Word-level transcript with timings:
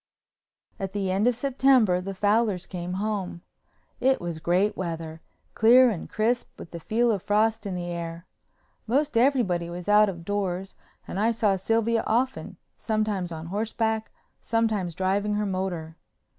At 0.79 0.93
the 0.93 1.11
end 1.11 1.27
of 1.27 1.35
September 1.35 2.01
the 2.01 2.15
Fowlers 2.15 2.65
came 2.65 2.93
home. 2.93 3.43
It 3.99 4.19
was 4.19 4.39
great 4.39 4.75
weather, 4.75 5.21
clear 5.53 5.91
and 5.91 6.09
crisp, 6.09 6.57
with 6.57 6.71
the 6.71 6.79
feel 6.79 7.11
of 7.11 7.21
frost 7.21 7.67
in 7.67 7.75
the 7.75 7.85
air. 7.85 8.25
Most 8.87 9.15
everybody 9.15 9.69
was 9.69 9.87
out 9.87 10.09
of 10.09 10.25
doors 10.25 10.73
and 11.07 11.19
I 11.19 11.29
saw 11.29 11.55
Sylvia 11.55 12.03
often, 12.07 12.57
sometimes 12.75 13.31
on 13.31 13.45
horseback, 13.45 14.09
sometimes 14.41 14.95
driving 14.95 15.35
her 15.35 15.45
motor. 15.45 15.97